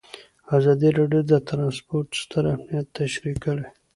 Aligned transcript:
ازادي 0.57 0.89
راډیو 0.97 1.21
د 1.31 1.33
ترانسپورټ 1.49 2.07
ستر 2.21 2.43
اهميت 2.53 2.87
تشریح 2.99 3.35
کړی. 3.45 3.65